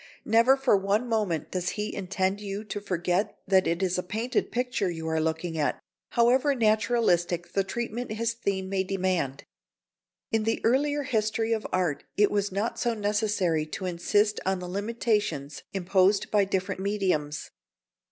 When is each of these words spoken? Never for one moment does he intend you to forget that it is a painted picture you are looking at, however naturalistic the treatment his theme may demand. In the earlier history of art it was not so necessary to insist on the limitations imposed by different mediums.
Never 0.25 0.57
for 0.57 0.75
one 0.75 1.07
moment 1.07 1.51
does 1.51 1.69
he 1.77 1.93
intend 1.93 2.41
you 2.41 2.63
to 2.63 2.81
forget 2.81 3.37
that 3.47 3.67
it 3.67 3.83
is 3.83 3.99
a 3.99 4.01
painted 4.01 4.51
picture 4.51 4.89
you 4.89 5.07
are 5.07 5.19
looking 5.19 5.59
at, 5.59 5.79
however 6.13 6.55
naturalistic 6.55 7.53
the 7.53 7.63
treatment 7.63 8.11
his 8.13 8.33
theme 8.33 8.67
may 8.67 8.83
demand. 8.83 9.43
In 10.31 10.41
the 10.41 10.59
earlier 10.63 11.03
history 11.03 11.53
of 11.53 11.67
art 11.71 12.03
it 12.17 12.31
was 12.31 12.51
not 12.51 12.79
so 12.79 12.95
necessary 12.95 13.67
to 13.67 13.85
insist 13.85 14.39
on 14.43 14.57
the 14.57 14.67
limitations 14.67 15.61
imposed 15.71 16.31
by 16.31 16.45
different 16.45 16.81
mediums. 16.81 17.51